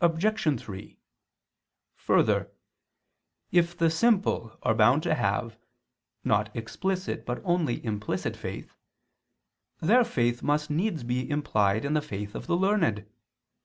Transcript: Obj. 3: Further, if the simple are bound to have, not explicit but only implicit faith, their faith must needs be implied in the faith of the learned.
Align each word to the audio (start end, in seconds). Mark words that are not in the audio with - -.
Obj. 0.00 0.60
3: 0.60 0.98
Further, 1.94 2.50
if 3.52 3.78
the 3.78 3.88
simple 3.90 4.58
are 4.64 4.74
bound 4.74 5.04
to 5.04 5.14
have, 5.14 5.56
not 6.24 6.50
explicit 6.56 7.24
but 7.24 7.42
only 7.44 7.84
implicit 7.84 8.36
faith, 8.36 8.74
their 9.80 10.02
faith 10.02 10.42
must 10.42 10.68
needs 10.68 11.04
be 11.04 11.30
implied 11.30 11.84
in 11.84 11.94
the 11.94 12.02
faith 12.02 12.34
of 12.34 12.48
the 12.48 12.56
learned. 12.56 13.06